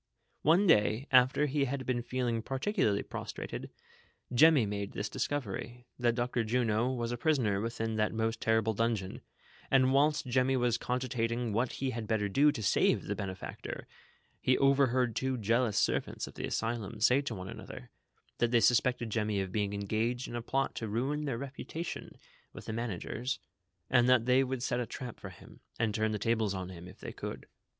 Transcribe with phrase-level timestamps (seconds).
[0.41, 3.69] One day, after he had been feeling particularly pros trated,
[4.33, 6.43] Jemmy made this discovery, that Dr.
[6.43, 9.21] Juno was a prisoner within that most terrible dungeon;
[9.69, 13.85] and whilst Jemmy was cogitating what he had better do to save the benefactor,
[14.39, 17.91] he overheard two jealous servants of the asylum say to one another,
[18.39, 22.17] that they suspected Jemmy of being engaged in a plot to ruin their reputation
[22.53, 23.37] with the mana' gers,
[23.87, 26.87] and that they would set a trap for him, and turn the tables on him,
[26.87, 27.45] if they could.